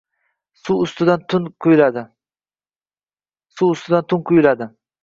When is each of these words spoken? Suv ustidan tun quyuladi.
Suv 0.61 0.79
ustidan 0.85 1.27
tun 1.33 1.45
quyuladi. 4.27 4.67